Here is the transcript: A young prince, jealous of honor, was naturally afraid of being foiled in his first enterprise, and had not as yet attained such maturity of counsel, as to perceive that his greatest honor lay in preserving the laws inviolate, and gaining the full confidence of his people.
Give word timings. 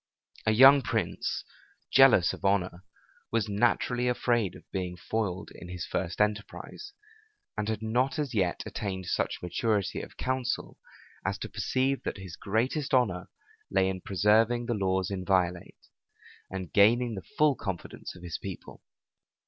A 0.47 0.51
young 0.51 0.81
prince, 0.81 1.43
jealous 1.91 2.33
of 2.33 2.43
honor, 2.43 2.83
was 3.29 3.47
naturally 3.47 4.07
afraid 4.07 4.55
of 4.55 4.63
being 4.71 4.97
foiled 4.97 5.51
in 5.53 5.69
his 5.69 5.85
first 5.85 6.19
enterprise, 6.19 6.93
and 7.55 7.69
had 7.69 7.83
not 7.83 8.17
as 8.17 8.33
yet 8.33 8.63
attained 8.65 9.05
such 9.05 9.43
maturity 9.43 10.01
of 10.01 10.17
counsel, 10.17 10.79
as 11.23 11.37
to 11.37 11.49
perceive 11.49 12.01
that 12.01 12.17
his 12.17 12.35
greatest 12.35 12.95
honor 12.95 13.29
lay 13.69 13.87
in 13.87 14.01
preserving 14.01 14.65
the 14.65 14.73
laws 14.73 15.11
inviolate, 15.11 15.77
and 16.49 16.73
gaining 16.73 17.13
the 17.13 17.21
full 17.37 17.53
confidence 17.55 18.15
of 18.15 18.23
his 18.23 18.39
people. 18.39 18.81